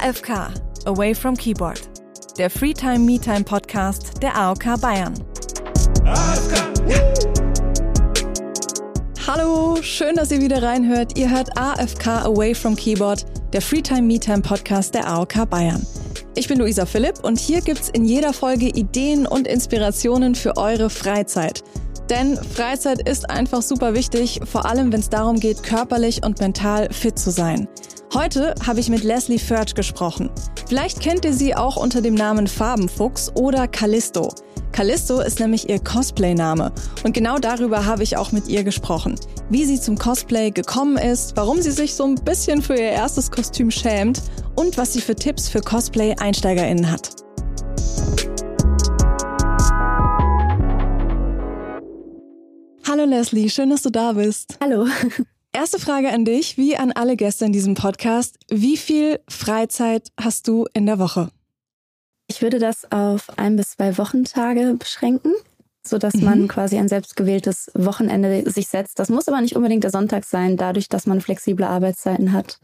[0.00, 0.48] AFK
[0.86, 1.82] Away from Keyboard,
[2.38, 5.12] der Freetime Me-Time Podcast der AOK Bayern.
[9.26, 11.18] Hallo, schön, dass ihr wieder reinhört.
[11.18, 15.86] Ihr hört AFK Away from Keyboard, der Freetime Me-Time Podcast der AOK Bayern.
[16.34, 20.88] Ich bin Luisa Philipp und hier gibt's in jeder Folge Ideen und Inspirationen für eure
[20.88, 21.62] Freizeit.
[22.08, 26.90] Denn Freizeit ist einfach super wichtig, vor allem wenn es darum geht, körperlich und mental
[26.90, 27.68] fit zu sein.
[28.12, 30.30] Heute habe ich mit Leslie Furch gesprochen.
[30.66, 34.34] Vielleicht kennt ihr sie auch unter dem Namen Farbenfuchs oder Callisto.
[34.72, 36.72] Callisto ist nämlich ihr Cosplay-Name.
[37.04, 39.14] Und genau darüber habe ich auch mit ihr gesprochen.
[39.48, 43.30] Wie sie zum Cosplay gekommen ist, warum sie sich so ein bisschen für ihr erstes
[43.30, 44.20] Kostüm schämt
[44.56, 47.14] und was sie für Tipps für Cosplay-EinsteigerInnen hat.
[52.88, 54.58] Hallo Leslie, schön, dass du da bist.
[54.60, 54.88] Hallo.
[55.52, 58.38] Erste Frage an dich, wie an alle Gäste in diesem Podcast.
[58.48, 61.30] Wie viel Freizeit hast du in der Woche?
[62.28, 65.32] Ich würde das auf ein bis zwei Wochentage beschränken,
[65.84, 66.24] sodass mhm.
[66.24, 69.00] man quasi ein selbstgewähltes Wochenende sich setzt.
[69.00, 72.60] Das muss aber nicht unbedingt der Sonntag sein, dadurch, dass man flexible Arbeitszeiten hat.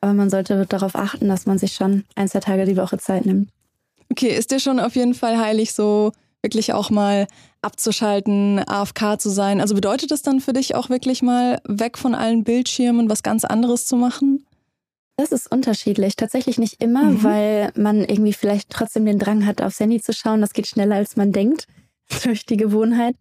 [0.00, 3.26] Aber man sollte darauf achten, dass man sich schon ein, zwei Tage die Woche Zeit
[3.26, 3.50] nimmt.
[4.08, 6.12] Okay, ist dir schon auf jeden Fall heilig so
[6.42, 7.26] wirklich auch mal
[7.62, 9.60] abzuschalten, AFK zu sein.
[9.60, 13.44] Also bedeutet das dann für dich auch wirklich mal weg von allen Bildschirmen was ganz
[13.44, 14.46] anderes zu machen?
[15.16, 16.16] Das ist unterschiedlich.
[16.16, 17.22] Tatsächlich nicht immer, mhm.
[17.22, 20.40] weil man irgendwie vielleicht trotzdem den Drang hat, aufs Handy zu schauen.
[20.40, 21.66] Das geht schneller, als man denkt,
[22.24, 23.16] durch die Gewohnheit.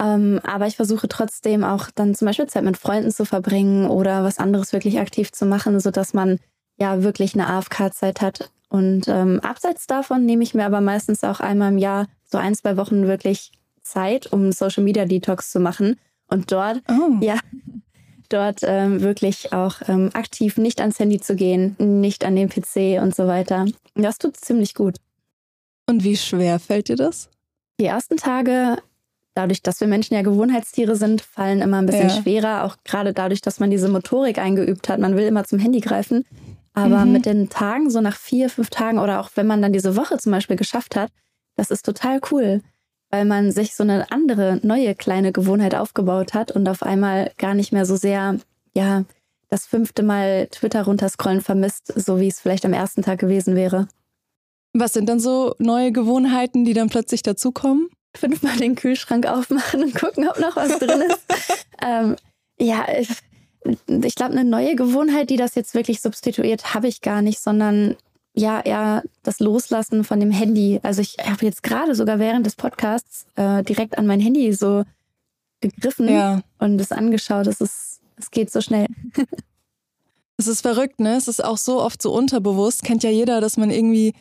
[0.00, 4.22] Ähm, aber ich versuche trotzdem auch dann zum Beispiel Zeit mit Freunden zu verbringen oder
[4.24, 6.38] was anderes wirklich aktiv zu machen, sodass man
[6.76, 8.52] ja wirklich eine AFK-Zeit hat.
[8.68, 12.54] Und ähm, abseits davon nehme ich mir aber meistens auch einmal im Jahr so ein,
[12.54, 15.96] zwei Wochen wirklich Zeit, um Social Media Detox zu machen.
[16.28, 17.16] Und dort, oh.
[17.20, 17.38] ja,
[18.28, 23.02] dort ähm, wirklich auch ähm, aktiv nicht ans Handy zu gehen, nicht an den PC
[23.02, 23.66] und so weiter.
[23.94, 24.96] Das tut ziemlich gut.
[25.86, 27.30] Und wie schwer fällt dir das?
[27.80, 28.76] Die ersten Tage,
[29.34, 32.22] dadurch, dass wir Menschen ja Gewohnheitstiere sind, fallen immer ein bisschen ja.
[32.22, 32.64] schwerer.
[32.64, 35.00] Auch gerade dadurch, dass man diese Motorik eingeübt hat.
[35.00, 36.26] Man will immer zum Handy greifen.
[36.74, 37.12] Aber mhm.
[37.12, 40.18] mit den Tagen, so nach vier, fünf Tagen oder auch wenn man dann diese Woche
[40.18, 41.10] zum Beispiel geschafft hat,
[41.58, 42.62] das ist total cool,
[43.10, 47.54] weil man sich so eine andere, neue kleine Gewohnheit aufgebaut hat und auf einmal gar
[47.54, 48.38] nicht mehr so sehr,
[48.74, 49.04] ja,
[49.48, 53.88] das fünfte Mal Twitter runterscrollen vermisst, so wie es vielleicht am ersten Tag gewesen wäre.
[54.72, 57.88] Was sind dann so neue Gewohnheiten, die dann plötzlich dazukommen?
[58.14, 61.20] Fünfmal den Kühlschrank aufmachen und gucken, ob noch was drin ist.
[61.82, 62.14] ähm,
[62.60, 63.08] ja, ich,
[64.04, 67.96] ich glaube, eine neue Gewohnheit, die das jetzt wirklich substituiert, habe ich gar nicht, sondern
[68.38, 70.80] ja eher das Loslassen von dem Handy.
[70.82, 74.84] Also ich habe jetzt gerade sogar während des Podcasts äh, direkt an mein Handy so
[75.60, 76.40] gegriffen ja.
[76.58, 77.46] und es angeschaut.
[77.46, 78.86] Es ist, es geht so schnell.
[80.40, 81.16] Es ist verrückt, ne?
[81.16, 82.84] Es ist auch so oft so unterbewusst.
[82.84, 84.14] Kennt ja jeder, dass man irgendwie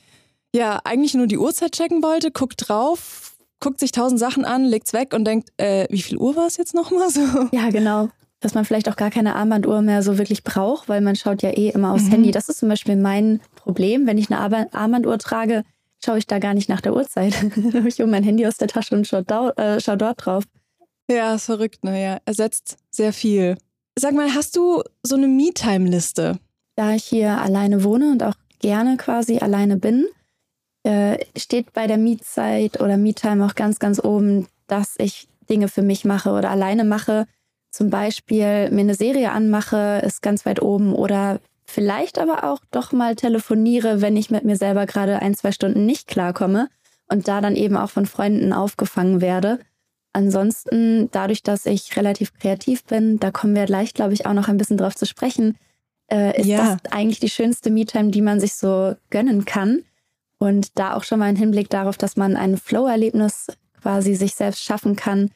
[0.52, 4.94] ja eigentlich nur die Uhrzeit checken wollte, guckt drauf, guckt sich tausend Sachen an, legt's
[4.94, 7.22] weg und denkt, äh, wie viel Uhr war es jetzt nochmal so?
[7.52, 8.10] Ja, genau
[8.40, 11.50] dass man vielleicht auch gar keine Armbanduhr mehr so wirklich braucht, weil man schaut ja
[11.50, 12.12] eh immer aufs mhm.
[12.12, 12.32] Handy.
[12.32, 14.06] Das ist zum Beispiel mein Problem.
[14.06, 14.40] Wenn ich eine
[14.74, 15.64] Armbanduhr trage,
[16.04, 17.34] schaue ich da gar nicht nach der Uhrzeit.
[17.86, 19.26] ich hole mein Handy aus der Tasche und schaue,
[19.58, 20.44] äh, schau dort drauf.
[21.10, 22.04] Ja, ist verrückt, ne?
[22.04, 23.58] Ja, ersetzt sehr viel.
[23.98, 26.40] Sag mal, hast du so eine Me-Time-Liste?
[26.76, 30.06] Da ich hier alleine wohne und auch gerne quasi alleine bin,
[30.84, 35.82] äh, steht bei der Mietzeit oder Me-Time auch ganz, ganz oben, dass ich Dinge für
[35.82, 37.26] mich mache oder alleine mache,
[37.72, 42.92] zum Beispiel mir eine Serie anmache, ist ganz weit oben oder vielleicht aber auch doch
[42.92, 46.70] mal telefoniere, wenn ich mit mir selber gerade ein, zwei Stunden nicht klarkomme
[47.10, 49.60] und da dann eben auch von Freunden aufgefangen werde.
[50.14, 54.48] Ansonsten, dadurch, dass ich relativ kreativ bin, da kommen wir gleich, glaube ich, auch noch
[54.48, 55.58] ein bisschen drauf zu sprechen,
[56.10, 56.78] äh, ist ja.
[56.82, 59.84] das eigentlich die schönste Me-Time, die man sich so gönnen kann.
[60.40, 63.48] Und da auch schon mal ein Hinblick darauf, dass man ein Flow-Erlebnis
[63.82, 65.32] quasi sich selbst schaffen kann,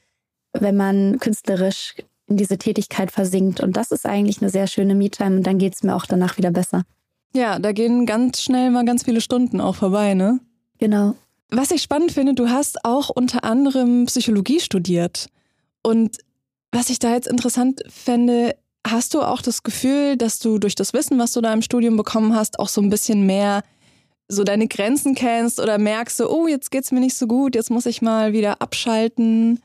[0.53, 1.95] wenn man künstlerisch
[2.31, 3.61] in diese Tätigkeit versinkt.
[3.61, 6.37] Und das ist eigentlich eine sehr schöne Me-Time und dann geht es mir auch danach
[6.37, 6.83] wieder besser.
[7.33, 10.39] Ja, da gehen ganz schnell mal ganz viele Stunden auch vorbei, ne?
[10.79, 11.15] Genau.
[11.49, 15.27] Was ich spannend finde, du hast auch unter anderem Psychologie studiert.
[15.83, 16.17] Und
[16.71, 18.55] was ich da jetzt interessant fände,
[18.87, 21.97] hast du auch das Gefühl, dass du durch das Wissen, was du da im Studium
[21.97, 23.63] bekommen hast, auch so ein bisschen mehr
[24.27, 27.69] so deine Grenzen kennst oder merkst so, oh, jetzt geht's mir nicht so gut, jetzt
[27.69, 29.59] muss ich mal wieder abschalten?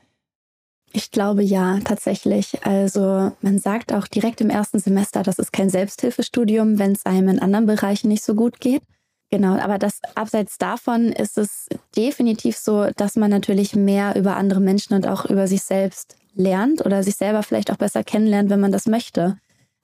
[0.97, 2.65] Ich glaube ja, tatsächlich.
[2.65, 7.29] Also man sagt auch direkt im ersten Semester, das ist kein Selbsthilfestudium, wenn es einem
[7.29, 8.81] in anderen Bereichen nicht so gut geht.
[9.29, 14.59] Genau, aber das abseits davon ist es definitiv so, dass man natürlich mehr über andere
[14.59, 18.59] Menschen und auch über sich selbst lernt oder sich selber vielleicht auch besser kennenlernt, wenn
[18.59, 19.37] man das möchte.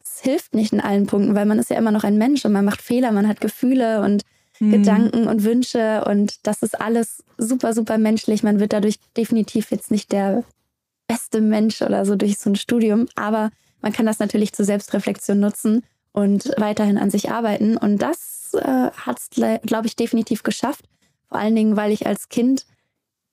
[0.03, 2.53] Es hilft nicht in allen Punkten, weil man ist ja immer noch ein Mensch und
[2.53, 4.23] man macht Fehler, man hat Gefühle und
[4.59, 4.71] mhm.
[4.71, 8.41] Gedanken und Wünsche und das ist alles super, super menschlich.
[8.41, 10.43] Man wird dadurch definitiv jetzt nicht der
[11.07, 13.51] beste Mensch oder so durch so ein Studium, aber
[13.81, 15.83] man kann das natürlich zur Selbstreflexion nutzen
[16.13, 17.75] und weiterhin an sich arbeiten.
[17.75, 20.85] Und das äh, hat es, glaube ich, definitiv geschafft.
[21.27, 22.65] Vor allen Dingen, weil ich als Kind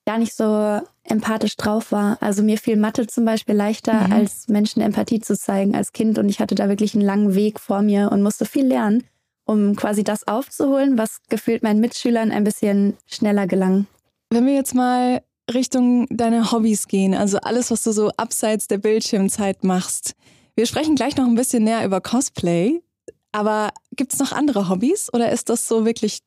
[0.07, 2.19] gar nicht so empathisch drauf war.
[2.21, 4.13] Also mir fiel Mathe zum Beispiel leichter, mhm.
[4.13, 6.19] als Menschen Empathie zu zeigen als Kind.
[6.19, 9.05] Und ich hatte da wirklich einen langen Weg vor mir und musste viel lernen,
[9.45, 13.87] um quasi das aufzuholen, was gefühlt meinen Mitschülern ein bisschen schneller gelang.
[14.31, 15.23] Wenn wir jetzt mal
[15.55, 20.15] Richtung deiner Hobbys gehen, also alles, was du so abseits der Bildschirmzeit machst.
[20.57, 22.81] Wir sprechen gleich noch ein bisschen näher über Cosplay,
[23.33, 26.21] aber gibt es noch andere Hobbys oder ist das so wirklich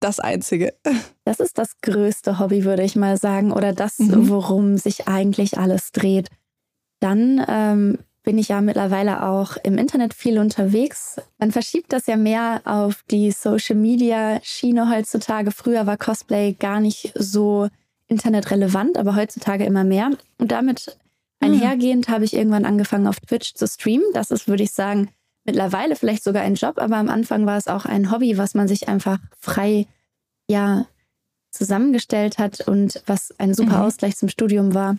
[0.00, 0.74] das Einzige?
[1.26, 4.28] Das ist das größte Hobby, würde ich mal sagen, oder das, mhm.
[4.28, 6.28] worum sich eigentlich alles dreht.
[7.00, 11.18] Dann ähm, bin ich ja mittlerweile auch im Internet viel unterwegs.
[11.38, 15.50] Man verschiebt das ja mehr auf die Social-Media-Schiene heutzutage.
[15.50, 17.68] Früher war Cosplay gar nicht so
[18.08, 20.10] internetrelevant, aber heutzutage immer mehr.
[20.38, 20.98] Und damit
[21.40, 24.06] einhergehend habe ich irgendwann angefangen, auf Twitch zu streamen.
[24.12, 25.10] Das ist, würde ich sagen,
[25.44, 28.68] mittlerweile vielleicht sogar ein Job, aber am Anfang war es auch ein Hobby, was man
[28.68, 29.86] sich einfach frei,
[30.48, 30.86] ja,
[31.50, 33.82] zusammengestellt hat und was ein super mhm.
[33.84, 34.96] Ausgleich zum Studium war.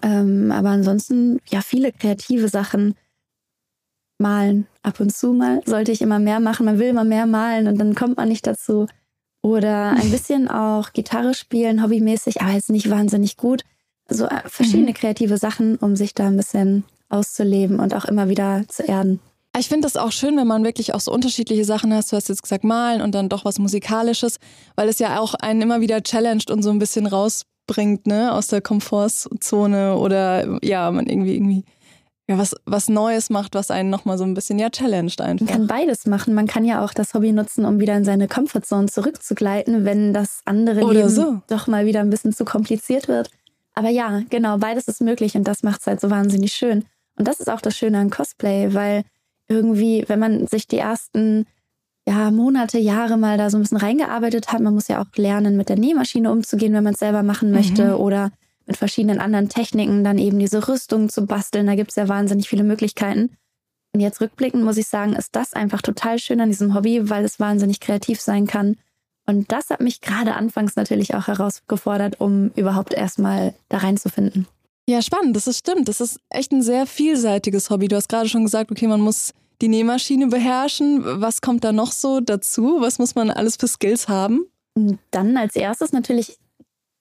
[0.00, 2.94] Ähm, aber ansonsten, ja, viele kreative Sachen.
[4.18, 6.64] Malen ab und zu mal sollte ich immer mehr machen.
[6.64, 8.86] Man will immer mehr malen und dann kommt man nicht dazu.
[9.42, 13.62] Oder ein bisschen auch Gitarre spielen, hobbymäßig, aber jetzt nicht wahnsinnig gut.
[14.08, 14.94] So äh, verschiedene mhm.
[14.94, 19.20] kreative Sachen, um sich da ein bisschen auszuleben und auch immer wieder zu erden.
[19.58, 22.10] Ich finde das auch schön, wenn man wirklich auch so unterschiedliche Sachen hast.
[22.10, 24.38] Du hast jetzt gesagt, malen und dann doch was Musikalisches,
[24.76, 28.46] weil es ja auch einen immer wieder challenged und so ein bisschen rausbringt, ne, aus
[28.46, 31.64] der Komfortzone oder ja, man irgendwie irgendwie
[32.28, 35.46] ja, was, was Neues macht, was einen nochmal so ein bisschen ja challenged einfach.
[35.46, 36.34] Man kann beides machen.
[36.34, 40.40] Man kann ja auch das Hobby nutzen, um wieder in seine Comfortzone zurückzugleiten, wenn das
[40.44, 41.42] andere Oder Leben so.
[41.48, 43.30] doch mal wieder ein bisschen zu kompliziert wird.
[43.74, 46.84] Aber ja, genau, beides ist möglich und das macht es halt so wahnsinnig schön.
[47.16, 49.02] Und das ist auch das Schöne an Cosplay, weil
[49.48, 51.46] irgendwie, wenn man sich die ersten
[52.06, 55.56] ja, Monate, Jahre mal da so ein bisschen reingearbeitet hat, man muss ja auch lernen,
[55.56, 57.94] mit der Nähmaschine umzugehen, wenn man es selber machen möchte mhm.
[57.94, 58.32] oder
[58.66, 61.66] mit verschiedenen anderen Techniken dann eben diese Rüstung zu basteln.
[61.66, 63.30] Da gibt es ja wahnsinnig viele Möglichkeiten.
[63.94, 67.24] Und jetzt rückblickend muss ich sagen, ist das einfach total schön an diesem Hobby, weil
[67.24, 68.76] es wahnsinnig kreativ sein kann.
[69.26, 74.46] Und das hat mich gerade anfangs natürlich auch herausgefordert, um überhaupt erstmal da reinzufinden.
[74.88, 75.88] Ja, spannend, das ist stimmt.
[75.88, 77.86] Das ist echt ein sehr vielseitiges Hobby.
[77.86, 81.02] Du hast gerade schon gesagt, okay, man muss die Nähmaschine beherrschen.
[81.04, 82.78] Was kommt da noch so dazu?
[82.80, 84.44] Was muss man alles für Skills haben?
[85.10, 86.38] Dann als erstes natürlich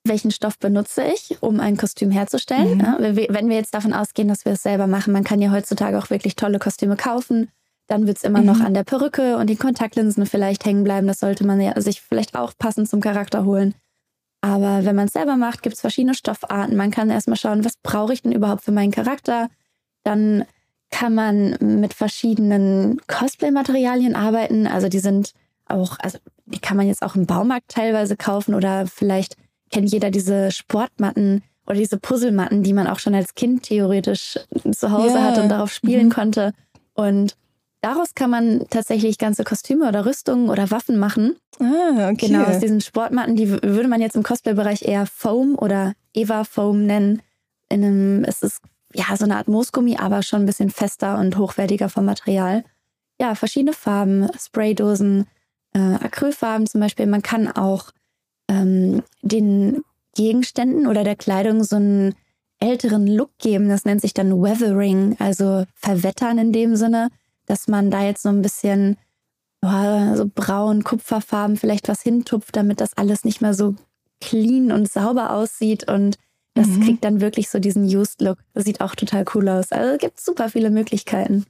[0.04, 2.78] welchen Stoff benutze ich, um ein Kostüm herzustellen.
[2.78, 2.82] Mhm.
[2.82, 5.98] Ja, wenn wir jetzt davon ausgehen, dass wir es selber machen, man kann ja heutzutage
[5.98, 7.50] auch wirklich tolle Kostüme kaufen.
[7.88, 8.46] Dann wird es immer mhm.
[8.46, 11.08] noch an der Perücke und den Kontaktlinsen vielleicht hängen bleiben.
[11.08, 13.76] Das sollte man ja sich vielleicht auch passend zum Charakter holen.
[14.42, 16.76] Aber wenn man es selber macht, gibt es verschiedene Stoffarten.
[16.76, 19.50] Man kann erstmal schauen, was brauche ich denn überhaupt für meinen Charakter.
[20.04, 20.46] Dann
[20.90, 24.66] kann man mit verschiedenen Cosplay-Materialien arbeiten.
[24.66, 25.34] Also die sind
[25.68, 29.38] auch, also die kann man jetzt auch im Baumarkt teilweise kaufen oder vielleicht
[29.72, 34.40] kennt jeder diese Sportmatten oder diese Puzzlematten, die man auch schon als Kind theoretisch
[34.72, 35.24] zu Hause yeah.
[35.24, 36.12] hatte und darauf spielen mhm.
[36.12, 36.54] konnte.
[36.94, 37.36] Und
[37.82, 41.36] daraus kann man tatsächlich ganze Kostüme oder Rüstungen oder Waffen machen.
[41.60, 42.28] Ah, okay.
[42.28, 46.86] Genau, aus diesen Sportmatten, die würde man jetzt im Cosplay-Bereich eher Foam oder Eva Foam
[46.86, 47.22] nennen.
[47.70, 48.62] In einem, es ist
[48.94, 52.64] ja so eine Art Moosgummi, aber schon ein bisschen fester und hochwertiger vom Material.
[53.20, 55.28] Ja, verschiedene Farben, Spraydosen,
[55.74, 57.06] äh, Acrylfarben zum Beispiel.
[57.06, 57.92] Man kann auch
[58.52, 59.84] ähm, den
[60.16, 62.16] Gegenständen oder der Kleidung so einen
[62.60, 63.70] älteren Look geben.
[63.70, 67.10] Das nennt sich dann Weathering, also verwettern in dem Sinne,
[67.46, 68.98] dass man da jetzt so ein bisschen
[69.64, 73.76] oh, so braun, Kupferfarben vielleicht was hintupft, damit das alles nicht mehr so
[74.20, 76.18] clean und sauber aussieht und
[76.54, 76.84] das mhm.
[76.84, 78.38] kriegt dann wirklich so diesen Used Look.
[78.54, 79.72] Das sieht auch total cool aus.
[79.72, 81.46] Also es gibt super viele Möglichkeiten.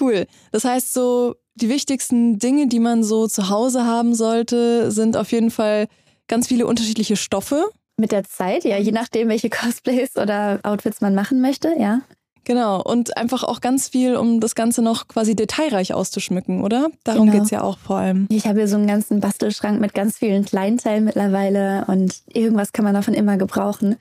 [0.00, 0.26] Cool.
[0.52, 5.32] Das heißt so, die wichtigsten Dinge, die man so zu Hause haben sollte, sind auf
[5.32, 5.88] jeden Fall
[6.28, 7.70] ganz viele unterschiedliche Stoffe.
[7.96, 12.02] Mit der Zeit, ja, je nachdem, welche Cosplays oder Outfits man machen möchte, ja.
[12.44, 16.88] Genau, und einfach auch ganz viel, um das Ganze noch quasi detailreich auszuschmücken, oder?
[17.04, 17.32] Darum genau.
[17.32, 18.26] geht es ja auch vor allem.
[18.30, 22.86] Ich habe hier so einen ganzen Bastelschrank mit ganz vielen Kleinteilen mittlerweile und irgendwas kann
[22.86, 23.96] man davon immer gebrauchen.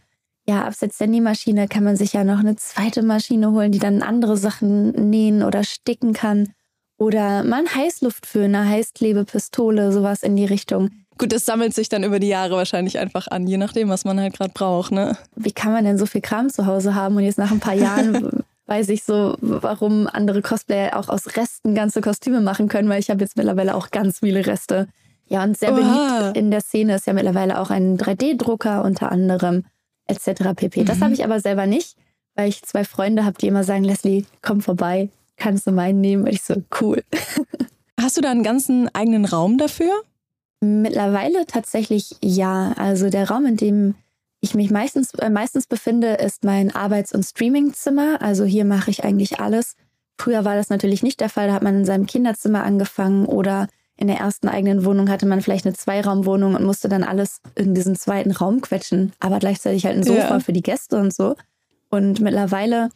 [0.47, 4.01] Ja, abseits der Nähmaschine kann man sich ja noch eine zweite Maschine holen, die dann
[4.01, 6.53] andere Sachen nähen oder sticken kann.
[6.97, 10.91] Oder mal einen Heißluftföhner, Heißklebepistole, sowas in die Richtung.
[11.17, 14.19] Gut, das sammelt sich dann über die Jahre wahrscheinlich einfach an, je nachdem, was man
[14.19, 15.17] halt gerade braucht, ne?
[15.35, 17.73] Wie kann man denn so viel Kram zu Hause haben und jetzt nach ein paar
[17.73, 22.99] Jahren weiß ich so, warum andere Cosplayer auch aus Resten ganze Kostüme machen können, weil
[22.99, 24.87] ich habe jetzt mittlerweile auch ganz viele Reste.
[25.29, 25.77] Ja, und sehr Oha.
[26.21, 29.65] beliebt in der Szene ist ja mittlerweile auch ein 3D-Drucker unter anderem
[30.05, 30.53] etc.
[30.55, 30.81] pp.
[30.81, 30.85] Mhm.
[30.85, 31.97] Das habe ich aber selber nicht,
[32.35, 36.23] weil ich zwei Freunde habe, die immer sagen, Leslie, komm vorbei, kannst du meinen nehmen?
[36.23, 37.03] Und ich so, cool.
[37.99, 39.91] Hast du da einen ganzen eigenen Raum dafür?
[40.59, 42.73] Mittlerweile tatsächlich ja.
[42.77, 43.95] Also der Raum, in dem
[44.39, 48.21] ich mich meistens, äh, meistens befinde, ist mein Arbeits- und Streamingzimmer.
[48.21, 49.75] Also hier mache ich eigentlich alles.
[50.19, 51.47] Früher war das natürlich nicht der Fall.
[51.47, 55.41] Da hat man in seinem Kinderzimmer angefangen oder in der ersten eigenen Wohnung hatte man
[55.41, 59.97] vielleicht eine Zweiraumwohnung und musste dann alles in diesen zweiten Raum quetschen, aber gleichzeitig halt
[59.97, 60.39] ein Sofa ja.
[60.39, 61.35] für die Gäste und so.
[61.89, 62.89] Und mittlerweile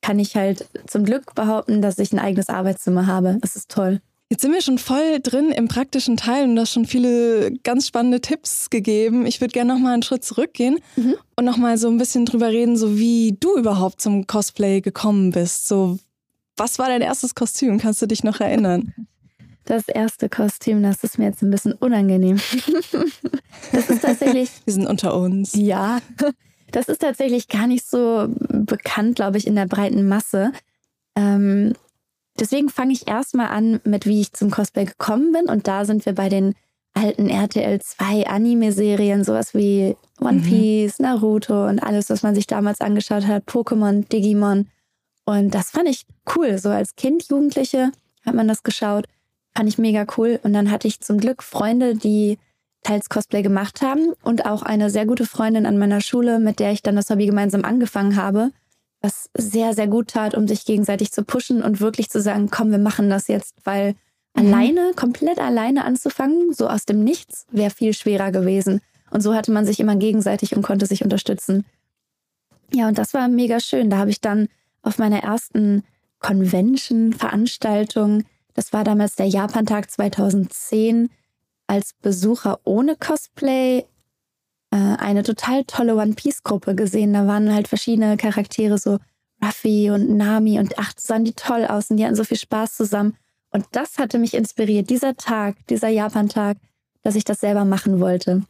[0.00, 3.38] kann ich halt zum Glück behaupten, dass ich ein eigenes Arbeitszimmer habe.
[3.40, 4.00] Das ist toll.
[4.32, 7.86] Jetzt sind wir schon voll drin im praktischen Teil und du hast schon viele ganz
[7.86, 9.26] spannende Tipps gegeben.
[9.26, 11.16] Ich würde gerne noch mal einen Schritt zurückgehen mhm.
[11.36, 15.32] und noch mal so ein bisschen drüber reden, so wie du überhaupt zum Cosplay gekommen
[15.32, 15.68] bist.
[15.68, 15.98] So,
[16.56, 17.76] was war dein erstes Kostüm?
[17.76, 18.94] Kannst du dich noch erinnern?
[19.64, 22.40] Das erste Kostüm, das ist mir jetzt ein bisschen unangenehm.
[23.72, 24.50] das ist tatsächlich.
[24.64, 25.52] Wir sind unter uns.
[25.54, 26.00] Ja.
[26.72, 30.50] Das ist tatsächlich gar nicht so bekannt, glaube ich, in der breiten Masse.
[31.14, 31.74] Ähm,
[32.38, 35.46] deswegen fange ich erstmal an mit, wie ich zum Cosplay gekommen bin.
[35.46, 36.54] Und da sind wir bei den
[36.94, 40.42] alten RTL 2 Anime-Serien, sowas wie One mhm.
[40.42, 40.98] Piece.
[40.98, 44.68] Naruto und alles, was man sich damals angeschaut hat, Pokémon, Digimon.
[45.24, 46.58] Und das fand ich cool.
[46.58, 47.92] So als Kind, Jugendliche
[48.24, 49.06] hat man das geschaut.
[49.56, 50.40] Fand ich mega cool.
[50.42, 52.38] Und dann hatte ich zum Glück Freunde, die
[52.82, 56.72] teils Cosplay gemacht haben und auch eine sehr gute Freundin an meiner Schule, mit der
[56.72, 58.50] ich dann das Hobby gemeinsam angefangen habe,
[59.02, 62.70] was sehr, sehr gut tat, um sich gegenseitig zu pushen und wirklich zu sagen, komm,
[62.70, 63.94] wir machen das jetzt, weil
[64.34, 64.46] mhm.
[64.46, 68.80] alleine, komplett alleine anzufangen, so aus dem Nichts, wäre viel schwerer gewesen.
[69.10, 71.66] Und so hatte man sich immer gegenseitig und konnte sich unterstützen.
[72.72, 73.90] Ja, und das war mega schön.
[73.90, 74.48] Da habe ich dann
[74.82, 75.84] auf meiner ersten
[76.20, 81.10] Convention-Veranstaltung das war damals der Japantag 2010
[81.66, 83.86] als Besucher ohne Cosplay
[84.72, 87.12] eine total tolle One Piece Gruppe gesehen.
[87.12, 88.98] Da waren halt verschiedene Charaktere, so
[89.44, 92.76] Ruffy und Nami und ach, sahen die toll aus und die hatten so viel Spaß
[92.76, 93.16] zusammen.
[93.50, 96.56] Und das hatte mich inspiriert, dieser Tag, dieser Japantag,
[97.02, 98.42] dass ich das selber machen wollte.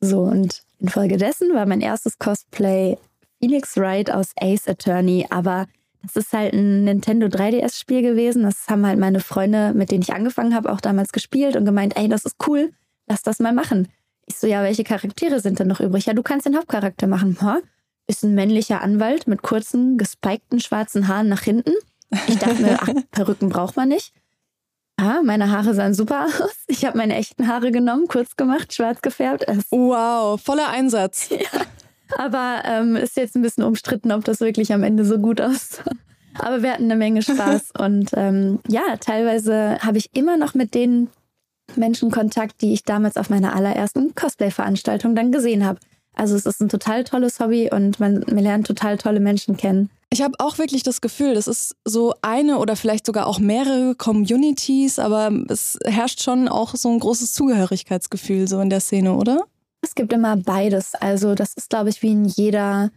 [0.00, 2.96] So, und infolgedessen war mein erstes Cosplay
[3.40, 5.66] Felix Wright aus Ace Attorney, aber
[6.02, 8.42] das ist halt ein Nintendo 3DS-Spiel gewesen.
[8.42, 11.96] Das haben halt meine Freunde, mit denen ich angefangen habe, auch damals gespielt und gemeint,
[11.96, 12.72] ey, das ist cool,
[13.06, 13.88] lass das mal machen.
[14.28, 16.06] Ich so, ja, welche Charaktere sind denn noch übrig?
[16.06, 17.38] Ja, du kannst den Hauptcharakter machen.
[17.40, 17.58] Ha?
[18.06, 21.72] Ist ein männlicher Anwalt mit kurzen, gespikten schwarzen Haaren nach hinten.
[22.26, 24.12] Ich dachte mir, ach, Perücken braucht man nicht.
[24.96, 26.56] Ah, meine Haare sahen super aus.
[26.66, 29.46] Ich habe meine echten Haare genommen, kurz gemacht, schwarz gefärbt.
[29.70, 31.30] Wow, voller Einsatz.
[31.38, 31.62] Ja.
[32.16, 35.84] Aber ähm, ist jetzt ein bisschen umstritten, ob das wirklich am Ende so gut aussah.
[36.38, 37.72] Aber wir hatten eine Menge Spaß.
[37.78, 41.10] Und ähm, ja, teilweise habe ich immer noch mit den
[41.76, 45.80] Menschen Kontakt, die ich damals auf meiner allerersten Cosplay-Veranstaltung dann gesehen habe.
[46.14, 49.88] Also es ist ein total tolles Hobby und man, man lernt total tolle Menschen kennen.
[50.10, 53.94] Ich habe auch wirklich das Gefühl, das ist so eine oder vielleicht sogar auch mehrere
[53.94, 59.44] Communities, aber es herrscht schon auch so ein großes Zugehörigkeitsgefühl so in der Szene, oder?
[59.82, 60.94] Es gibt immer beides.
[60.94, 62.90] Also das ist, glaube ich, wie in jeder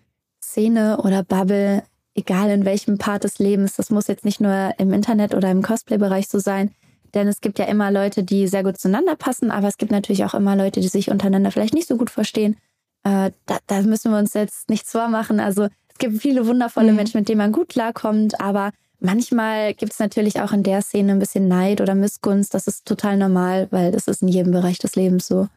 [0.44, 1.84] Szene oder Bubble,
[2.16, 3.76] egal in welchem Part des Lebens.
[3.76, 6.72] Das muss jetzt nicht nur im Internet oder im Cosplay-Bereich so sein.
[7.14, 10.24] Denn es gibt ja immer Leute, die sehr gut zueinander passen, aber es gibt natürlich
[10.26, 12.58] auch immer Leute, die sich untereinander vielleicht nicht so gut verstehen.
[13.04, 15.40] Äh, da, da, müssen wir uns jetzt nichts vormachen.
[15.40, 16.98] Also es gibt viele wundervolle mhm.
[16.98, 21.12] Menschen, mit denen man gut klarkommt, aber manchmal gibt es natürlich auch in der Szene
[21.12, 22.54] ein bisschen Neid oder Missgunst.
[22.54, 25.48] Das ist total normal, weil das ist in jedem Bereich des Lebens so.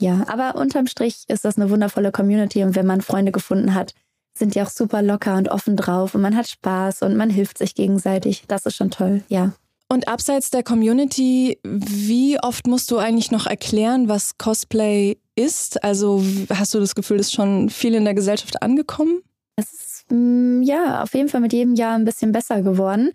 [0.00, 3.94] Ja, aber unterm Strich ist das eine wundervolle Community und wenn man Freunde gefunden hat,
[4.32, 7.58] sind die auch super locker und offen drauf und man hat Spaß und man hilft
[7.58, 8.44] sich gegenseitig.
[8.48, 9.52] Das ist schon toll, ja.
[9.92, 15.82] Und abseits der Community, wie oft musst du eigentlich noch erklären, was Cosplay ist?
[15.82, 19.22] Also hast du das Gefühl, das ist schon viel in der Gesellschaft angekommen?
[19.56, 23.10] Es ist mm, ja auf jeden Fall mit jedem Jahr ein bisschen besser geworden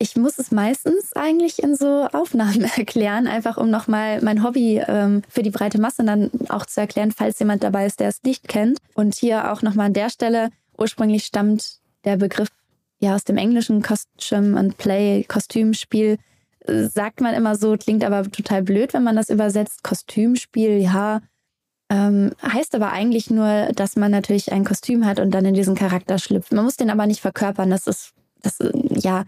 [0.00, 5.22] ich muss es meistens eigentlich in so Aufnahmen erklären, einfach um nochmal mein Hobby ähm,
[5.28, 8.48] für die breite Masse dann auch zu erklären, falls jemand dabei ist, der es nicht
[8.48, 8.78] kennt.
[8.94, 12.48] Und hier auch nochmal an der Stelle, ursprünglich stammt der Begriff
[13.00, 16.18] ja aus dem englischen Costume and Play, Kostümspiel.
[16.66, 19.82] Sagt man immer so, klingt aber total blöd, wenn man das übersetzt.
[19.82, 21.22] Kostümspiel, ja.
[21.90, 25.74] Ähm, heißt aber eigentlich nur, dass man natürlich ein Kostüm hat und dann in diesen
[25.74, 26.52] Charakter schlüpft.
[26.52, 27.70] Man muss den aber nicht verkörpern.
[27.70, 28.58] Das ist, das,
[28.90, 29.24] ja,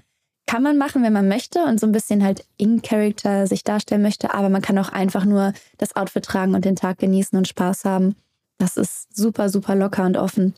[0.47, 4.02] kann man machen, wenn man möchte und so ein bisschen halt in Character sich darstellen
[4.02, 7.49] möchte, aber man kann auch einfach nur das Outfit tragen und den Tag genießen und
[7.49, 8.17] Spaß haben.
[8.59, 10.55] Das ist super, super locker und offen.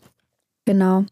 [0.65, 1.05] Genau.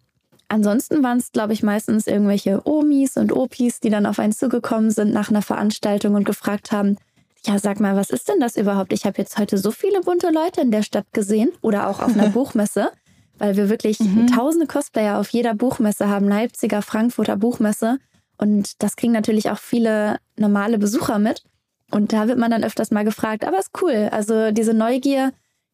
[0.54, 4.92] Ansonsten waren es, glaube ich, meistens irgendwelche Omis und Opis, die dann auf einen zugekommen
[4.92, 6.98] sind nach einer Veranstaltung und gefragt haben,
[7.46, 8.94] ja, sag mal, was ist denn das überhaupt?
[8.94, 12.14] Ich habe jetzt heute so viele bunte Leute in der Stadt gesehen oder auch auf
[12.14, 12.92] einer Buchmesse,
[13.38, 14.28] weil wir wirklich mhm.
[14.28, 17.98] tausende Cosplayer auf jeder Buchmesse haben, Leipziger, Frankfurter Buchmesse.
[18.38, 21.44] Und das kriegen natürlich auch viele normale Besucher mit.
[21.92, 24.10] Und da wird man dann öfters mal gefragt, aber ist cool.
[24.12, 25.32] Also diese Neugier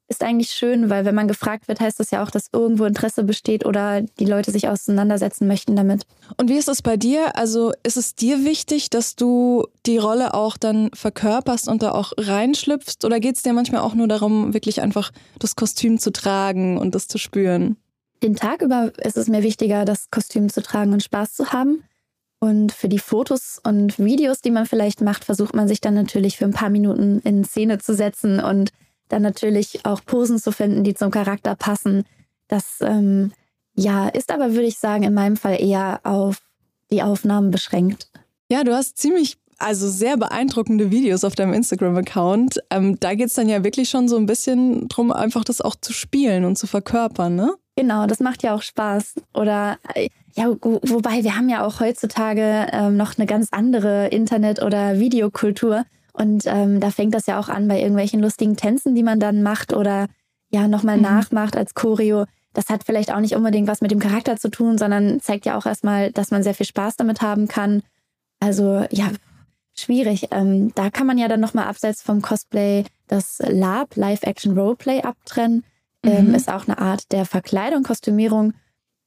[0.10, 3.24] ist eigentlich schön, weil wenn man gefragt wird, heißt das ja auch, dass irgendwo Interesse
[3.24, 6.04] besteht oder die Leute sich auseinandersetzen möchten damit.
[6.36, 7.36] Und wie ist es bei dir?
[7.38, 12.14] Also ist es dir wichtig, dass du die Rolle auch dann verkörperst und da auch
[12.18, 13.06] reinschlüpfst?
[13.06, 16.96] Oder geht es dir manchmal auch nur darum, wirklich einfach das Kostüm zu tragen und
[16.96, 17.78] das zu spüren?
[18.24, 21.84] Den Tag über ist es mir wichtiger, das Kostüm zu tragen und Spaß zu haben.
[22.40, 26.38] Und für die Fotos und Videos, die man vielleicht macht, versucht man sich dann natürlich
[26.38, 28.72] für ein paar Minuten in Szene zu setzen und
[29.10, 32.06] dann natürlich auch Posen zu finden, die zum Charakter passen.
[32.48, 33.34] Das ähm,
[33.76, 36.42] ja ist aber, würde ich sagen, in meinem Fall eher auf
[36.92, 38.10] die Aufnahmen beschränkt.
[38.52, 42.60] Ja, du hast ziemlich, also sehr beeindruckende Videos auf deinem Instagram-Account.
[42.72, 45.76] Ähm, da geht es dann ja wirklich schon so ein bisschen drum, einfach das auch
[45.76, 47.54] zu spielen und zu verkörpern, ne?
[47.76, 49.16] Genau, das macht ja auch Spaß.
[49.34, 54.62] Oder äh, ja, wobei wir haben ja auch heutzutage ähm, noch eine ganz andere Internet-
[54.62, 55.86] oder Videokultur.
[56.20, 59.42] Und ähm, da fängt das ja auch an bei irgendwelchen lustigen Tänzen, die man dann
[59.42, 60.08] macht oder
[60.50, 61.04] ja nochmal mhm.
[61.04, 62.26] nachmacht als Choreo.
[62.54, 65.58] Das hat vielleicht auch nicht unbedingt was mit dem Charakter zu tun, sondern zeigt ja
[65.58, 67.84] auch erstmal, dass man sehr viel Spaß damit haben kann.
[68.42, 69.12] Also ja,
[69.74, 70.28] schwierig.
[70.32, 75.64] Ähm, da kann man ja dann nochmal abseits vom Cosplay das Lab, Live-Action-Roleplay abtrennen.
[76.04, 76.36] Ähm, mhm.
[76.36, 78.54] ist auch eine Art der Verkleidung, Kostümierung,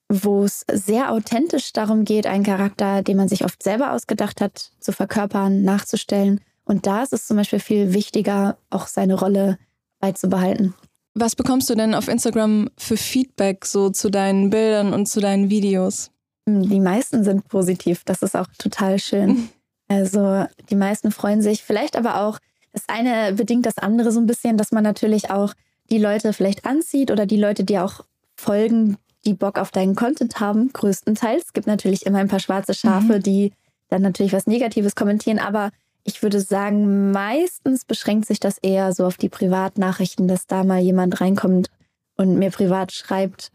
[0.09, 4.73] wo es sehr authentisch darum geht, einen Charakter, den man sich oft selber ausgedacht hat,
[4.81, 9.59] zu verkörpern, nachzustellen und da ist es zum Beispiel viel wichtiger, auch seine Rolle
[10.01, 10.75] beizubehalten.
[11.15, 15.51] Was bekommst du denn auf Instagram für Feedback so zu deinen Bildern und zu deinen
[15.51, 16.11] Videos?
[16.49, 18.03] Hm, die meisten sind positiv.
[18.05, 19.49] Das ist auch total schön.
[19.89, 21.63] Also die meisten freuen sich.
[21.63, 22.39] Vielleicht aber auch,
[22.73, 25.53] das eine bedingt das andere so ein bisschen, dass man natürlich auch
[25.91, 28.03] die Leute vielleicht anzieht oder die Leute, die auch
[28.35, 28.97] folgen,
[29.27, 31.45] die Bock auf deinen Content haben, größtenteils.
[31.47, 33.23] Es gibt natürlich immer ein paar schwarze Schafe, mhm.
[33.23, 33.53] die
[33.89, 35.73] dann natürlich was Negatives kommentieren, aber
[36.05, 40.81] ich würde sagen, meistens beschränkt sich das eher so auf die Privatnachrichten, dass da mal
[40.81, 41.69] jemand reinkommt
[42.17, 43.51] und mir privat schreibt,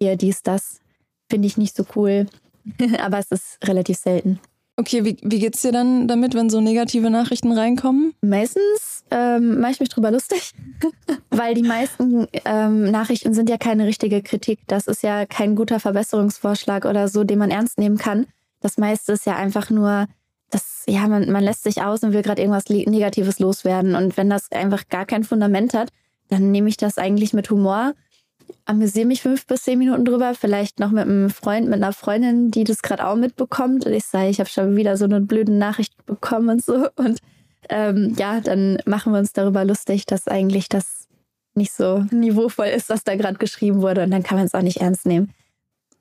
[0.00, 0.80] hier dies, das,
[1.30, 2.26] finde ich nicht so cool.
[3.02, 4.40] Aber es ist relativ selten.
[4.76, 8.14] Okay, wie, wie geht's dir dann damit, wenn so negative Nachrichten reinkommen?
[8.20, 10.52] Meistens ähm, mache ich mich drüber lustig,
[11.30, 14.60] weil die meisten ähm, Nachrichten sind ja keine richtige Kritik.
[14.68, 18.26] Das ist ja kein guter Verbesserungsvorschlag oder so, den man ernst nehmen kann.
[18.60, 20.06] Das meiste ist ja einfach nur
[20.50, 23.94] das, ja, man, man lässt sich aus und will gerade irgendwas Negatives loswerden.
[23.94, 25.90] Und wenn das einfach gar kein Fundament hat,
[26.28, 27.94] dann nehme ich das eigentlich mit Humor,
[28.64, 32.50] amüsiere mich fünf bis zehn Minuten drüber, vielleicht noch mit einem Freund, mit einer Freundin,
[32.50, 33.86] die das gerade auch mitbekommt.
[33.86, 36.88] Und ich sage, ich habe schon wieder so eine blöde Nachricht bekommen und so.
[36.96, 37.20] Und
[37.70, 41.08] ähm, ja, dann machen wir uns darüber lustig, dass eigentlich das
[41.54, 44.04] nicht so niveauvoll ist, was da gerade geschrieben wurde.
[44.04, 45.32] Und dann kann man es auch nicht ernst nehmen.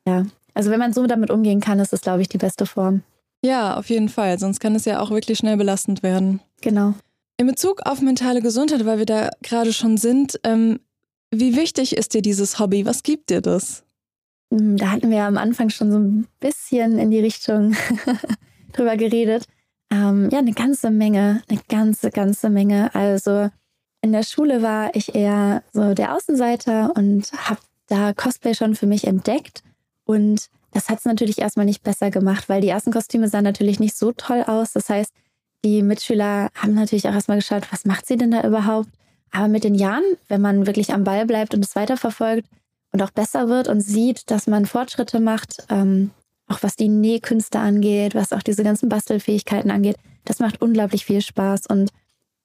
[0.05, 3.03] Ja, also wenn man so damit umgehen kann, ist das, glaube ich, die beste Form.
[3.47, 4.37] Ja, auf jeden Fall.
[4.39, 6.41] Sonst kann es ja auch wirklich schnell belastend werden.
[6.61, 6.95] Genau.
[7.37, 10.81] In Bezug auf mentale Gesundheit, weil wir da gerade schon sind, ähm,
[11.31, 12.85] wie wichtig ist dir dieses Hobby?
[12.85, 13.85] Was gibt dir das?
[14.51, 17.73] Hm, da hatten wir am Anfang schon so ein bisschen in die Richtung
[18.73, 19.45] drüber geredet.
[19.91, 22.93] Ähm, ja, eine ganze Menge, eine ganze, ganze Menge.
[22.93, 23.49] Also
[24.01, 28.87] in der Schule war ich eher so der Außenseiter und habe da Cosplay schon für
[28.87, 29.63] mich entdeckt.
[30.03, 33.79] Und das hat es natürlich erstmal nicht besser gemacht, weil die ersten Kostüme sahen natürlich
[33.79, 34.73] nicht so toll aus.
[34.73, 35.11] Das heißt,
[35.65, 38.89] die Mitschüler haben natürlich auch erstmal geschaut, was macht sie denn da überhaupt?
[39.31, 42.47] Aber mit den Jahren, wenn man wirklich am Ball bleibt und es weiterverfolgt
[42.91, 46.11] und auch besser wird und sieht, dass man Fortschritte macht, ähm,
[46.47, 51.21] auch was die Nähkünste angeht, was auch diese ganzen Bastelfähigkeiten angeht, das macht unglaublich viel
[51.21, 51.65] Spaß.
[51.65, 51.89] Und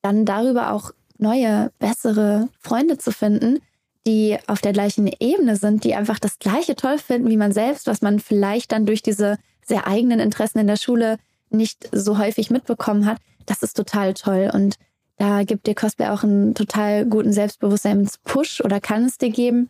[0.00, 3.58] dann darüber auch neue, bessere Freunde zu finden,
[4.06, 7.86] die auf der gleichen Ebene sind, die einfach das Gleiche toll finden wie man selbst,
[7.86, 11.18] was man vielleicht dann durch diese sehr eigenen Interessen in der Schule
[11.50, 14.50] nicht so häufig mitbekommen hat, das ist total toll.
[14.52, 14.76] Und
[15.18, 19.68] da gibt dir Cosplay auch einen total guten Selbstbewusstseinspush oder kann es dir geben.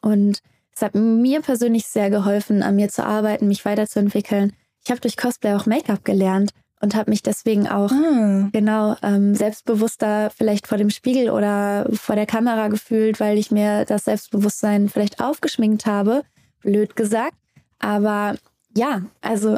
[0.00, 0.40] Und
[0.74, 4.52] es hat mir persönlich sehr geholfen, an mir zu arbeiten, mich weiterzuentwickeln.
[4.84, 6.52] Ich habe durch Cosplay auch Make-up gelernt
[6.84, 8.48] und habe mich deswegen auch ah.
[8.52, 13.86] genau ähm, selbstbewusster vielleicht vor dem Spiegel oder vor der Kamera gefühlt, weil ich mir
[13.86, 16.22] das Selbstbewusstsein vielleicht aufgeschminkt habe,
[16.60, 17.34] blöd gesagt.
[17.78, 18.36] Aber
[18.76, 19.56] ja, also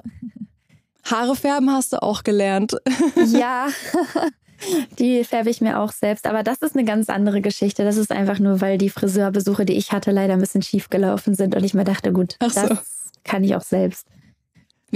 [1.05, 2.77] Haare färben hast du auch gelernt.
[3.27, 3.67] ja.
[4.99, 6.27] Die färbe ich mir auch selbst.
[6.27, 7.85] Aber das ist eine ganz andere Geschichte.
[7.85, 11.35] Das ist einfach nur, weil die Friseurbesuche, die ich hatte, leider ein bisschen schief gelaufen
[11.35, 12.49] sind und ich mir dachte, gut, so.
[12.49, 12.79] das
[13.23, 14.07] kann ich auch selbst.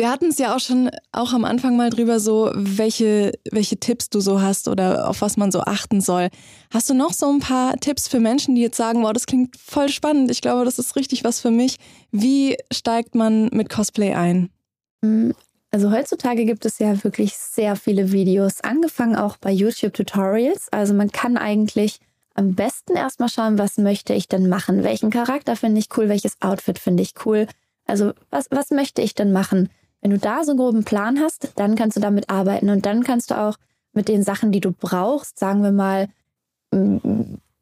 [0.00, 4.08] Wir hatten es ja auch schon auch am Anfang mal drüber, so welche, welche Tipps
[4.08, 6.30] du so hast oder auf was man so achten soll.
[6.72, 9.58] Hast du noch so ein paar Tipps für Menschen, die jetzt sagen, wow, das klingt
[9.58, 11.76] voll spannend, ich glaube, das ist richtig was für mich.
[12.12, 14.48] Wie steigt man mit Cosplay ein?
[15.02, 15.32] Mm,
[15.70, 20.68] also heutzutage gibt es ja wirklich sehr viele Videos, angefangen auch bei YouTube-Tutorials.
[20.70, 22.00] Also man kann eigentlich
[22.32, 24.82] am besten erstmal schauen, was möchte ich denn machen?
[24.82, 26.08] Welchen Charakter finde ich cool?
[26.08, 27.46] Welches Outfit finde ich cool?
[27.84, 29.68] Also was, was möchte ich denn machen?
[30.00, 33.04] Wenn du da so einen groben Plan hast, dann kannst du damit arbeiten und dann
[33.04, 33.56] kannst du auch
[33.92, 36.08] mit den Sachen, die du brauchst, sagen wir mal,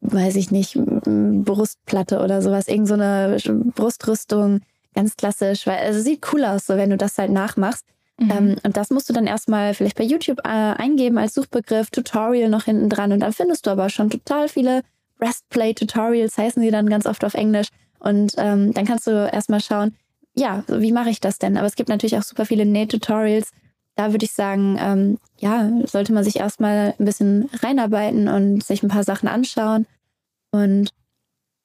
[0.01, 3.37] weiß ich nicht, Brustplatte oder sowas, irgend so eine
[3.75, 4.61] Brustrüstung,
[4.93, 7.85] ganz klassisch, weil also sieht cool aus, so wenn du das halt nachmachst.
[8.19, 8.31] Mhm.
[8.31, 12.49] Ähm, und das musst du dann erstmal vielleicht bei YouTube äh, eingeben als Suchbegriff, Tutorial
[12.49, 14.81] noch hinten dran und dann findest du aber schon total viele
[15.19, 17.67] Breastplate-Tutorials, heißen sie dann ganz oft auf Englisch.
[17.99, 19.95] Und ähm, dann kannst du erstmal schauen,
[20.39, 21.57] ja, wie mache ich das denn?
[21.57, 23.51] Aber es gibt natürlich auch super viele Nähtutorials.
[23.95, 28.81] Da würde ich sagen, ähm, ja, sollte man sich erstmal ein bisschen reinarbeiten und sich
[28.81, 29.85] ein paar Sachen anschauen.
[30.51, 30.91] Und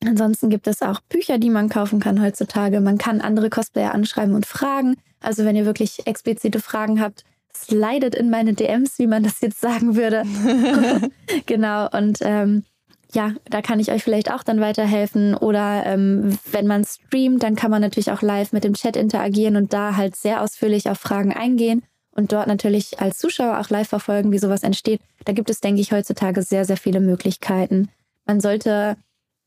[0.04, 2.80] ansonsten gibt es auch Bücher, die man kaufen kann heutzutage.
[2.80, 4.96] Man kann andere Cosplayer anschreiben und fragen.
[5.20, 7.24] Also wenn ihr wirklich explizite Fragen habt,
[7.56, 10.24] slidet in meine DMs, wie man das jetzt sagen würde.
[11.46, 11.88] genau.
[11.90, 12.64] Und ähm,
[13.14, 15.34] ja, da kann ich euch vielleicht auch dann weiterhelfen.
[15.34, 19.56] Oder ähm, wenn man streamt, dann kann man natürlich auch live mit dem Chat interagieren
[19.56, 21.82] und da halt sehr ausführlich auf Fragen eingehen
[22.14, 25.00] und dort natürlich als Zuschauer auch live verfolgen, wie sowas entsteht.
[25.24, 27.88] Da gibt es, denke ich, heutzutage sehr, sehr viele Möglichkeiten.
[28.26, 28.96] Man sollte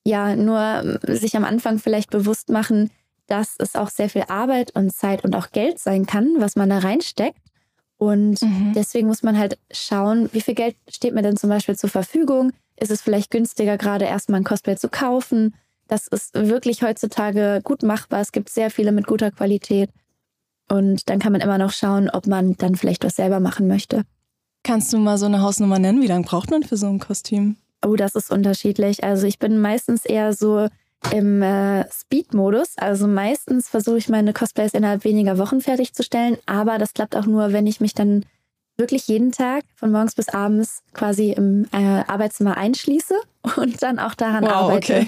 [0.04, 2.90] ja nur sich am Anfang vielleicht bewusst machen,
[3.28, 6.70] dass es auch sehr viel Arbeit und Zeit und auch Geld sein kann, was man
[6.70, 7.40] da reinsteckt.
[7.98, 8.74] Und mhm.
[8.76, 12.54] deswegen muss man halt schauen, wie viel Geld steht mir denn zum Beispiel zur Verfügung?
[12.80, 15.56] Ist es vielleicht günstiger, gerade erstmal ein Cosplay zu kaufen.
[15.88, 18.22] Das ist wirklich heutzutage gut machbar.
[18.22, 19.90] Es gibt sehr viele mit guter Qualität.
[20.70, 24.04] Und dann kann man immer noch schauen, ob man dann vielleicht was selber machen möchte.
[24.64, 26.02] Kannst du mal so eine Hausnummer nennen?
[26.02, 27.56] Wie lange braucht man für so ein Kostüm?
[27.86, 29.04] Oh, das ist unterschiedlich.
[29.04, 30.68] Also ich bin meistens eher so
[31.12, 32.78] im äh, Speed-Modus.
[32.78, 36.38] Also meistens versuche ich meine Cosplays innerhalb weniger Wochen fertigzustellen.
[36.46, 38.26] Aber das klappt auch nur, wenn ich mich dann
[38.78, 43.16] wirklich jeden Tag von morgens bis abends quasi im äh, Arbeitszimmer einschließe
[43.58, 44.94] und dann auch daran wow, arbeite.
[44.94, 45.08] Okay.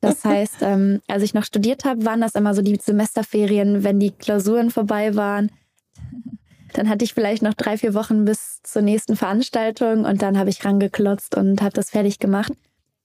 [0.00, 4.00] Das heißt, ähm, als ich noch studiert habe, waren das immer so die Semesterferien, wenn
[4.00, 5.50] die Klausuren vorbei waren.
[6.72, 10.50] Dann hatte ich vielleicht noch drei, vier Wochen bis zur nächsten Veranstaltung und dann habe
[10.50, 12.52] ich rangeklotzt und habe das fertig gemacht.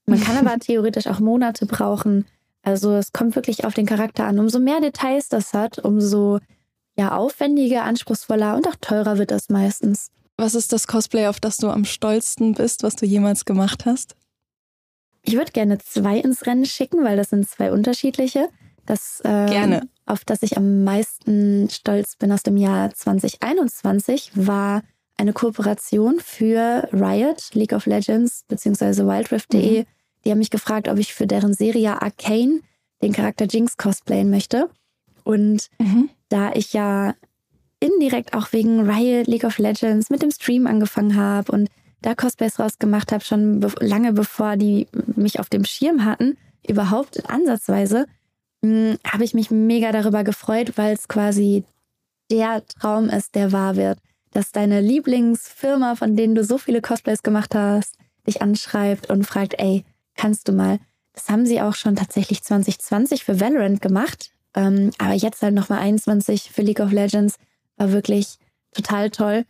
[0.08, 2.26] Man kann aber theoretisch auch Monate brauchen.
[2.64, 4.40] Also es kommt wirklich auf den Charakter an.
[4.40, 6.40] Umso mehr Details das hat, umso
[7.00, 10.12] ja aufwendiger, anspruchsvoller und auch teurer wird das meistens.
[10.38, 14.16] Was ist das Cosplay, auf das du am stolzsten bist, was du jemals gemacht hast?
[15.24, 18.50] Ich würde gerne zwei ins Rennen schicken, weil das sind zwei unterschiedliche.
[18.86, 19.88] Das, äh, gerne.
[20.06, 24.82] Auf das ich am meisten stolz bin aus dem Jahr 2021, war
[25.18, 29.06] eine Kooperation für Riot, League of Legends bzw.
[29.06, 29.82] wildrift.de.
[29.82, 29.86] Mhm.
[30.26, 32.62] Die haben mich gefragt, ob ich für deren Serie Arcane
[33.02, 34.70] den Charakter Jinx cosplayen möchte.
[35.24, 37.16] Und mhm da ich ja
[37.80, 41.70] indirekt auch wegen Riot League of Legends mit dem Stream angefangen habe und
[42.02, 47.30] da Cosplays rausgemacht habe, schon be lange bevor die mich auf dem Schirm hatten, überhaupt
[47.30, 48.06] ansatzweise,
[48.64, 51.64] hm, habe ich mich mega darüber gefreut, weil es quasi
[52.32, 54.00] der Traum ist, der wahr wird.
[54.32, 57.96] Dass deine Lieblingsfirma, von denen du so viele Cosplays gemacht hast,
[58.28, 60.80] dich anschreibt und fragt, ey, kannst du mal?
[61.14, 64.32] Das haben sie auch schon tatsächlich 2020 für Valorant gemacht.
[64.56, 67.36] Ähm, aber jetzt halt nochmal 21 für League of Legends
[67.78, 68.38] war wirklich
[68.74, 69.46] total toll.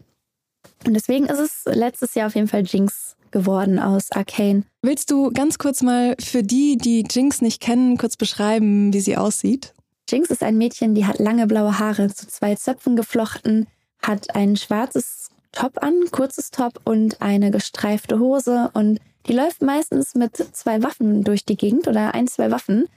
[0.85, 4.63] Und deswegen ist es letztes Jahr auf jeden Fall Jinx geworden aus Arcane.
[4.81, 9.17] Willst du ganz kurz mal für die, die Jinx nicht kennen, kurz beschreiben, wie sie
[9.17, 9.73] aussieht?
[10.09, 13.67] Jinx ist ein Mädchen, die hat lange blaue Haare zu zwei Zöpfen geflochten,
[14.01, 20.15] hat ein schwarzes Top an, kurzes Top und eine gestreifte Hose und die läuft meistens
[20.15, 22.87] mit zwei Waffen durch die Gegend oder ein, zwei Waffen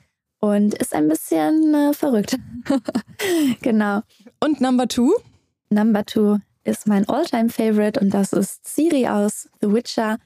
[0.42, 2.37] und ist ein bisschen äh, verrückt.
[3.62, 4.00] genau.
[4.40, 5.12] Und Number Two?
[5.70, 10.18] Number Two ist mein Alltime favorite und das ist Siri aus The Witcher,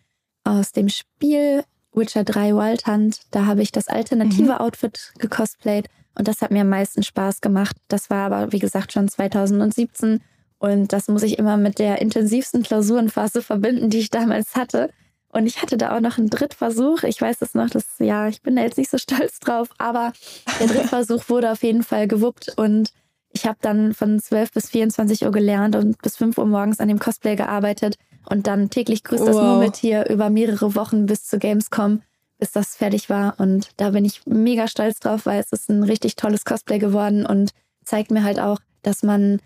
[0.43, 3.21] aus dem Spiel Witcher 3 Wild Hunt.
[3.31, 4.59] Da habe ich das alternative mhm.
[4.59, 7.77] Outfit gecosplayt und das hat mir am meisten Spaß gemacht.
[7.89, 10.23] Das war aber, wie gesagt, schon 2017
[10.59, 14.89] und das muss ich immer mit der intensivsten Klausurenphase verbinden, die ich damals hatte.
[15.37, 17.03] Und ich hatte da auch noch einen Drittversuch.
[17.03, 20.15] Ich weiß es noch, dass, ja, ich bin da jetzt nicht so stolz drauf, aber
[20.59, 22.91] der Drittversuch wurde auf jeden Fall gewuppt und
[23.35, 26.89] ich habe dann von 12 bis 24 Uhr gelernt und bis 5 Uhr morgens an
[26.89, 29.29] dem Cosplay gearbeitet und dann täglich grüßt wow.
[29.29, 32.01] das Murmeltier über mehrere Wochen bis zu Gamescom,
[32.39, 33.39] bis das fertig war.
[33.39, 37.27] Und da bin ich mega stolz drauf, weil es ist ein richtig tolles Cosplay geworden
[37.27, 37.51] und
[37.85, 39.41] zeigt mir halt auch, dass man,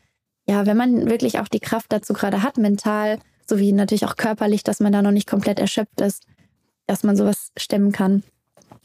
[0.46, 3.18] ja, wenn man wirklich auch die Kraft dazu gerade hat, mental,
[3.51, 6.25] sowie natürlich auch körperlich, dass man da noch nicht komplett erschöpft ist,
[6.87, 8.23] dass man sowas stemmen kann.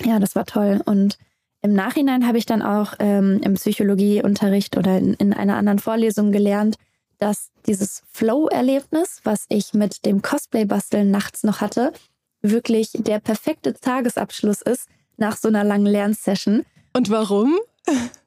[0.04, 0.82] Ja, das war toll.
[0.86, 1.18] Und
[1.62, 6.32] im Nachhinein habe ich dann auch ähm, im Psychologieunterricht oder in, in einer anderen Vorlesung
[6.32, 6.76] gelernt,
[7.18, 11.94] dass dieses Flow-Erlebnis, was ich mit dem Cosplay-Basteln nachts noch hatte,
[12.42, 16.66] wirklich der perfekte Tagesabschluss ist nach so einer langen Lernsession.
[16.94, 17.58] Und warum?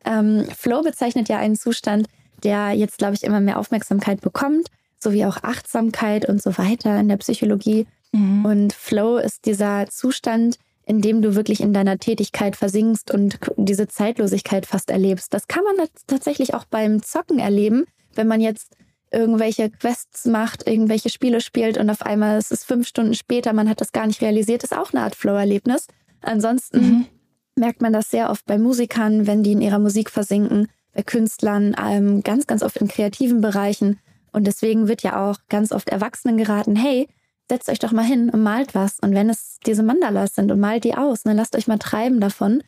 [0.05, 2.09] Ähm, Flow bezeichnet ja einen Zustand,
[2.42, 4.68] der jetzt, glaube ich, immer mehr Aufmerksamkeit bekommt,
[5.02, 7.87] sowie auch Achtsamkeit und so weiter in der Psychologie.
[8.12, 8.44] Mhm.
[8.44, 13.88] Und Flow ist dieser Zustand, in dem du wirklich in deiner Tätigkeit versinkst und diese
[13.88, 15.34] Zeitlosigkeit fast erlebst.
[15.34, 17.84] Das kann man tatsächlich auch beim Zocken erleben,
[18.14, 18.74] wenn man jetzt
[19.11, 23.68] irgendwelche Quests macht, irgendwelche Spiele spielt und auf einmal ist es fünf Stunden später, man
[23.68, 25.87] hat das gar nicht realisiert, ist auch eine Art Flow-Erlebnis.
[26.20, 27.06] Ansonsten mhm.
[27.54, 31.76] merkt man das sehr oft bei Musikern, wenn die in ihrer Musik versinken, bei Künstlern,
[31.80, 33.98] ähm, ganz, ganz oft in kreativen Bereichen.
[34.32, 37.08] Und deswegen wird ja auch ganz oft Erwachsenen geraten, hey,
[37.48, 38.98] setzt euch doch mal hin und malt was.
[39.00, 42.20] Und wenn es diese Mandalas sind und malt die aus, dann lasst euch mal treiben
[42.20, 42.62] davon.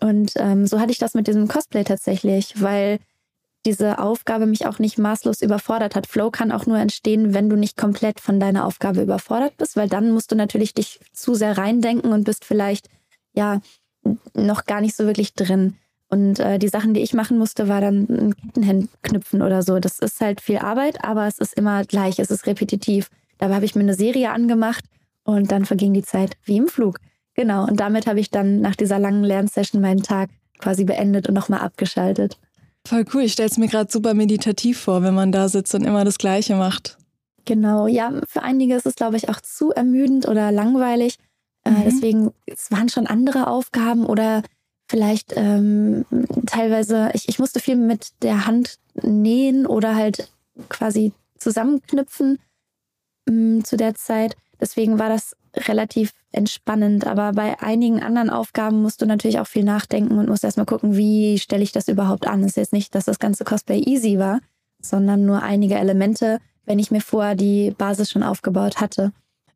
[0.00, 2.98] Und ähm, so hatte ich das mit diesem Cosplay tatsächlich, weil
[3.66, 6.06] diese Aufgabe mich auch nicht maßlos überfordert hat.
[6.06, 9.88] Flow kann auch nur entstehen, wenn du nicht komplett von deiner Aufgabe überfordert bist, weil
[9.88, 12.88] dann musst du natürlich dich zu sehr reindenken und bist vielleicht
[13.32, 13.60] ja
[14.34, 15.76] noch gar nicht so wirklich drin.
[16.14, 19.80] Und äh, die Sachen, die ich machen musste, war dann ein Kettenhemd knüpfen oder so.
[19.80, 23.10] Das ist halt viel Arbeit, aber es ist immer gleich, es ist repetitiv.
[23.38, 24.84] Dabei habe ich mir eine Serie angemacht
[25.24, 27.00] und dann verging die Zeit wie im Flug.
[27.34, 31.34] Genau, und damit habe ich dann nach dieser langen Lernsession meinen Tag quasi beendet und
[31.34, 32.38] nochmal abgeschaltet.
[32.86, 33.22] Voll cool.
[33.22, 36.18] Ich stelle es mir gerade super meditativ vor, wenn man da sitzt und immer das
[36.18, 36.96] Gleiche macht.
[37.44, 41.16] Genau, ja, für einige ist es, glaube ich, auch zu ermüdend oder langweilig.
[41.64, 41.76] Äh, mhm.
[41.76, 44.44] Äh, deswegen, es waren schon andere Aufgaben oder
[44.94, 46.04] vielleicht ähm,
[46.46, 50.30] teilweise, ich, ich musste viel mit der Hand nähen oder halt
[50.68, 52.38] quasi zusammenknüpfen
[53.28, 54.36] mh, mm, zu der Zeit.
[54.60, 57.08] Deswegen war das relativ entspannend.
[57.08, 60.96] Aber bei einigen anderen Aufgaben musst du natürlich auch viel nachdenken und musst erstmal gucken,
[60.96, 62.42] wie stelle ich das überhaupt an.
[62.42, 64.38] Es ist jetzt nicht, dass das ganze Cosplay easy war,
[64.80, 69.10] sondern nur einige Elemente, wenn ich mir vorher die Basis schon aufgebaut hatte.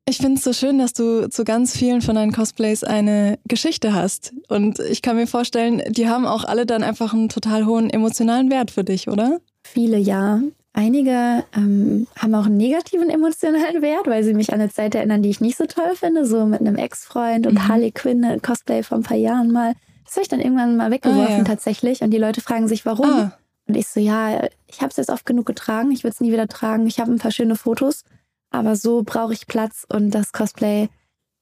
[0.09, 3.93] Ich finde es so schön, dass du zu ganz vielen von deinen Cosplays eine Geschichte
[3.93, 4.33] hast.
[4.49, 8.51] Und ich kann mir vorstellen, die haben auch alle dann einfach einen total hohen emotionalen
[8.51, 9.39] Wert für dich, oder?
[9.65, 10.41] Viele, ja.
[10.73, 15.21] Einige ähm, haben auch einen negativen emotionalen Wert, weil sie mich an eine Zeit erinnern,
[15.21, 17.69] die ich nicht so toll finde, so mit einem Ex-Freund und mhm.
[17.69, 19.75] Harley Quinn äh, Cosplay vor ein paar Jahren mal.
[20.07, 21.45] Das habe ich dann irgendwann mal weggeworfen ah, ja.
[21.45, 23.11] tatsächlich und die Leute fragen sich, warum.
[23.11, 23.39] Ah.
[23.67, 26.33] Und ich so, ja, ich habe es jetzt oft genug getragen, ich würde es nie
[26.33, 26.87] wieder tragen.
[26.87, 28.05] Ich habe ein paar schöne Fotos,
[28.51, 30.89] aber so brauche ich Platz und das Cosplay.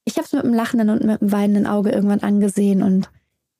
[0.05, 3.11] Ich habe es mit einem lachenden und mit einem weinenden Auge irgendwann angesehen und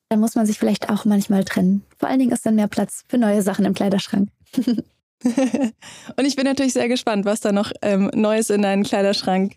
[0.09, 1.83] da muss man sich vielleicht auch manchmal trennen.
[1.99, 4.29] Vor allen Dingen ist dann mehr Platz für neue Sachen im Kleiderschrank.
[4.57, 9.57] und ich bin natürlich sehr gespannt, was da noch ähm, Neues in deinen Kleiderschrank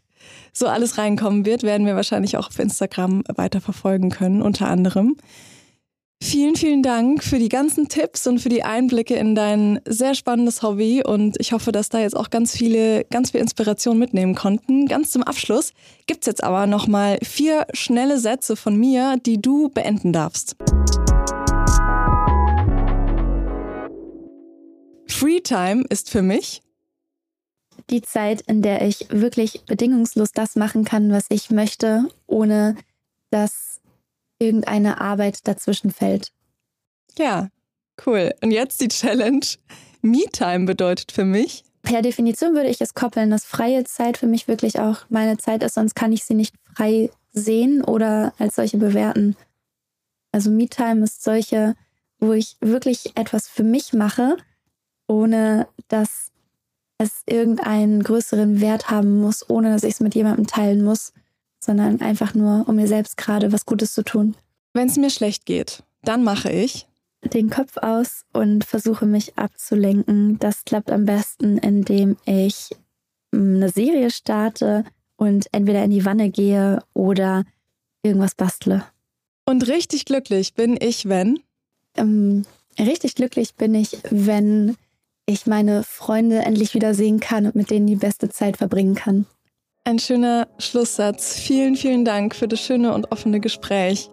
[0.52, 1.63] so alles reinkommen wird.
[1.63, 5.15] Werden wir wahrscheinlich auch auf Instagram weiter verfolgen können, unter anderem.
[6.21, 10.62] Vielen, vielen Dank für die ganzen Tipps und für die Einblicke in dein sehr spannendes
[10.62, 11.01] Hobby.
[11.01, 14.86] Und ich hoffe, dass da jetzt auch ganz viele, ganz viel Inspiration mitnehmen konnten.
[14.86, 15.71] Ganz zum Abschluss
[16.08, 20.58] gibt es jetzt aber nochmal vier schnelle Sätze von mir, die du beenden darfst.
[25.08, 26.62] Freetime ist für mich
[27.89, 32.75] die Zeit, in der ich wirklich bedingungslos das machen kann, was ich möchte, ohne
[33.32, 33.79] dass
[34.39, 36.32] irgendeine Arbeit dazwischen fällt.
[37.17, 37.49] Ja,
[38.06, 38.34] cool.
[38.41, 39.45] Und jetzt die Challenge.
[40.02, 41.63] Me-Time bedeutet für mich.
[41.82, 45.63] Per Definition würde ich es koppeln, dass freie Zeit für mich wirklich auch meine Zeit
[45.63, 49.36] ist, sonst kann ich sie nicht frei sehen oder als solche bewerten.
[50.32, 51.75] Also Me-Time ist solche,
[52.19, 54.38] wo ich wirklich etwas für mich mache
[55.10, 56.32] ohne dass
[56.99, 61.13] es irgendeinen größeren Wert haben muss, ohne dass ich es mit jemandem teilen muss,
[61.59, 64.35] sondern einfach nur, um mir selbst gerade was Gutes zu tun.
[64.73, 66.87] Wenn es mir schlecht geht, dann mache ich
[67.23, 70.39] den Kopf aus und versuche mich abzulenken.
[70.39, 72.69] Das klappt am besten, indem ich
[73.33, 74.85] hm, eine Serie starte
[75.17, 77.43] und entweder in die Wanne gehe oder
[78.03, 78.85] irgendwas bastle.
[79.45, 81.39] Und richtig glücklich bin ich, wenn?
[81.97, 82.45] Ähm,
[82.77, 84.77] richtig glücklich bin ich, wenn
[85.25, 89.25] ich meine Freunde endlich wieder sehen kann und mit denen die beste Zeit verbringen kann.
[89.89, 91.34] Ein schöner Schlusssatz.
[91.34, 94.12] Vielen, vielen Dank für das schöne und offene Gespräch.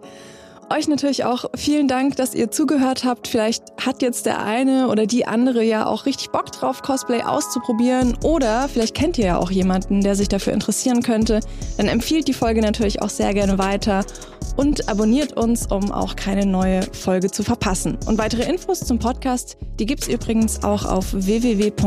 [0.75, 3.27] Euch natürlich auch vielen Dank, dass ihr zugehört habt.
[3.27, 8.17] Vielleicht hat jetzt der eine oder die andere ja auch richtig Bock drauf, Cosplay auszuprobieren.
[8.23, 11.41] Oder vielleicht kennt ihr ja auch jemanden, der sich dafür interessieren könnte.
[11.77, 14.03] Dann empfiehlt die Folge natürlich auch sehr gerne weiter.
[14.55, 17.99] und abonniert uns, um auch keine neue Folge zu verpassen.
[18.07, 21.77] Und weitere Infos zum Podcast, die gibt's übrigens auch auf www.aok.de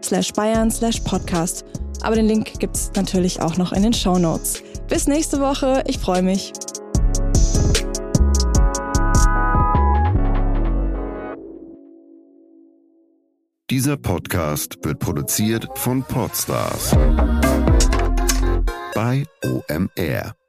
[0.00, 1.64] slash bayern slash podcast.
[2.02, 4.62] Aber den Link gibt's natürlich auch noch in den Show Notes.
[4.88, 6.52] Bis nächste Woche, ich freue mich.
[13.70, 16.90] Dieser Podcast wird produziert von Podstars
[18.94, 20.39] bei OMR.